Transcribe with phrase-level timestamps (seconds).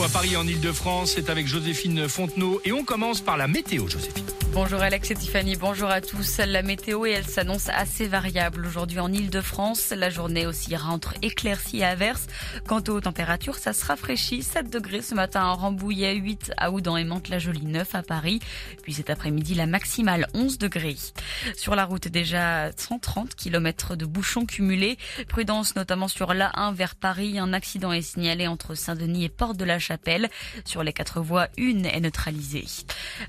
[0.00, 4.24] À Paris en Ile-de-France, c'est avec Joséphine Fontenot et on commence par la météo, Joséphine.
[4.52, 6.38] Bonjour Alex et Tiffany, bonjour à tous.
[6.38, 9.94] La météo, elle s'annonce assez variable aujourd'hui en Ile-de-France.
[9.96, 12.26] La journée aussi rentre éclaircie et averse.
[12.66, 14.42] Quant aux températures, ça se rafraîchit.
[14.42, 18.40] 7 degrés ce matin à Rambouillet, 8 à Oudan et Mantes-la-Jolie, 9 à Paris.
[18.82, 20.96] Puis cet après-midi, la maximale 11 degrés.
[21.56, 24.98] Sur la route, déjà 130 km de bouchons cumulés.
[25.28, 27.38] Prudence notamment sur l'A1 vers Paris.
[27.38, 30.30] Un accident est signalé entre Saint-Denis et Porte de la Chapelle.
[30.64, 32.64] Sur les quatre voies, une est neutralisée.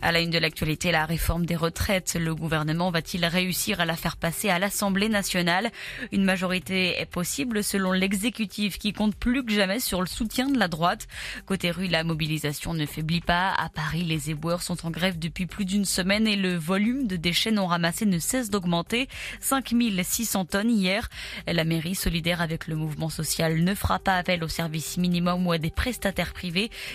[0.02, 2.16] À la une de l'actualité, la réforme des retraites.
[2.20, 5.72] Le gouvernement va-t-il réussir à la faire passer à l'Assemblée nationale?
[6.12, 10.60] Une majorité est possible selon l'exécutif qui compte plus que jamais sur le soutien de
[10.60, 11.08] la droite.
[11.46, 13.52] Côté rue, la mobilisation ne faiblit pas.
[13.58, 17.16] À Paris, les éboueurs sont en grève depuis plus d'une semaine et le volume de
[17.16, 19.08] déchets non ramassés ne cesse d'augmenter.
[19.42, 21.10] 5600 tonnes hier.
[21.48, 25.52] La mairie, solidaire avec le mouvement social, ne fera pas appel au service minimum ou
[25.52, 26.43] à des prestataires privés.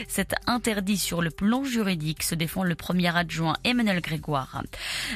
[0.08, 4.62] C'est interdit sur le plan juridique, se défend le premier adjoint Emmanuel Grégoire.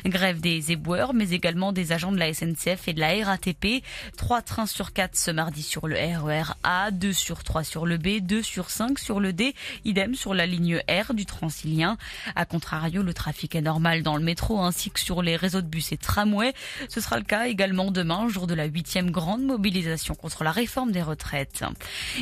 [0.06, 3.84] Grève des éboueurs, mais également des agents de la SNCF et de la RATP.
[4.16, 7.98] Trois trains sur quatre ce mardi sur le RER A, deux sur trois sur le
[7.98, 11.98] B, deux sur cinq sur le D, idem sur la ligne R du Transilien.
[12.34, 15.66] A contrario, le trafic est normal dans le métro ainsi que sur les réseaux de
[15.66, 16.54] bus et tramways.
[16.88, 20.92] Ce sera le cas également demain, jour de la huitième grande mobilisation contre la réforme
[20.92, 21.64] des retraites.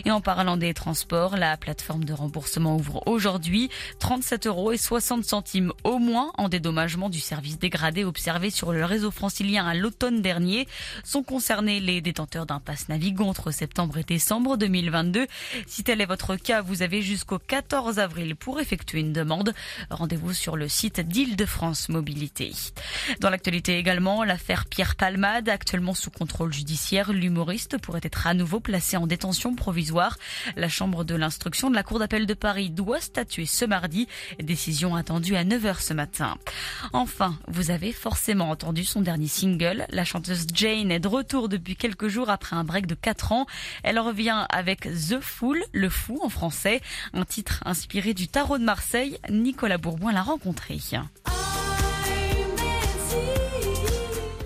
[0.05, 5.25] Et en parlant des transports, la plateforme de remboursement ouvre aujourd'hui 37 euros et 60
[5.25, 10.23] centimes au moins en dédommagement du service dégradé observé sur le réseau francilien à l'automne
[10.23, 10.67] dernier.
[11.05, 15.27] Sont concernés les détenteurs d'un pass Navigo entre septembre et décembre 2022.
[15.67, 19.55] Si tel est votre cas, vous avez jusqu'au 14 avril pour effectuer une demande.
[19.91, 22.53] Rendez-vous sur le site d'Île-de-France Mobilité.
[23.21, 28.61] Dans l'actualité également, l'affaire Pierre Palmade, actuellement sous contrôle judiciaire, l'humoriste pourrait être à nouveau
[28.61, 30.17] placé en détention provisoire.
[30.57, 34.07] La chambre de l'instruction de la Cour d'appel de Paris doit statuer ce mardi.
[34.41, 36.39] Décision attendue à 9h ce matin.
[36.93, 39.87] Enfin, vous avez forcément entendu son dernier single.
[39.91, 43.47] La chanteuse Jane est de retour depuis quelques jours après un break de 4 ans.
[43.83, 46.81] Elle revient avec The Fool, le fou en français,
[47.13, 49.19] un titre inspiré du tarot de Marseille.
[49.29, 50.79] Nicolas Bourbon l'a rencontré.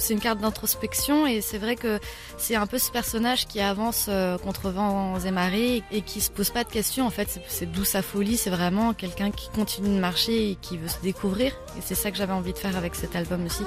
[0.05, 1.99] C'est une carte d'introspection et c'est vrai que
[2.37, 6.31] c'est un peu ce personnage qui avance euh, contre vents et marées et qui se
[6.31, 7.07] pose pas de questions.
[7.07, 8.37] En fait, c'est d'où sa folie.
[8.37, 11.53] C'est vraiment quelqu'un qui continue de marcher et qui veut se découvrir.
[11.79, 13.65] Et c'est ça que j'avais envie de faire avec cet album aussi.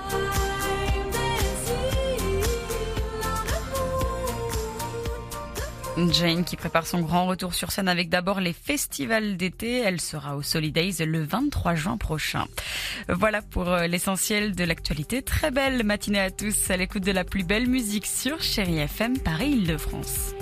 [6.11, 9.79] Jane qui prépare son grand retour sur scène avec d'abord les festivals d'été.
[9.79, 12.45] Elle sera au Solidays le 23 juin prochain.
[13.09, 15.21] Voilà pour euh, l'essentiel de l'actualité.
[15.21, 19.19] Très belle matinée à tous à l'écoute de la plus belle musique sur Chéri FM
[19.19, 20.33] Paris-Île-de-France.